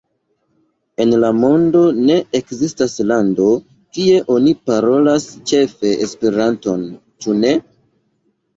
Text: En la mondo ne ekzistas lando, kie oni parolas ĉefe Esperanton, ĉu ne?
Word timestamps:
En 1.03 1.11
la 1.23 1.27
mondo 1.41 1.81
ne 1.99 2.15
ekzistas 2.39 2.95
lando, 3.11 3.51
kie 3.99 4.23
oni 4.39 4.55
parolas 4.73 5.29
ĉefe 5.55 5.95
Esperanton, 6.09 6.91
ĉu 7.23 7.39
ne? 7.47 7.57